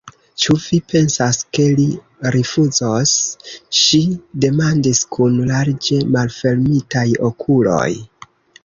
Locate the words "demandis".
4.47-5.03